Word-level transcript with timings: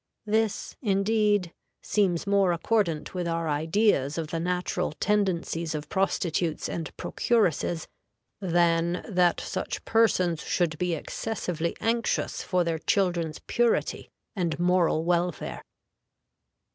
This, 0.25 0.75
indeed, 0.81 1.53
seems 1.83 2.25
more 2.25 2.53
accordant 2.53 3.13
with 3.13 3.27
our 3.27 3.47
ideas 3.47 4.17
of 4.17 4.29
the 4.29 4.39
natural 4.39 4.93
tendencies 4.93 5.75
of 5.75 5.89
prostitutes 5.89 6.67
and 6.67 6.91
procuresses, 6.97 7.85
than 8.39 9.05
that 9.07 9.39
such 9.39 9.85
persons 9.85 10.41
should 10.41 10.75
be 10.79 10.95
excessively 10.95 11.77
anxious 11.79 12.41
for 12.41 12.63
their 12.63 12.79
children's 12.79 13.41
purity 13.45 14.09
and 14.35 14.57
moral 14.57 15.03
welfare. 15.05 15.61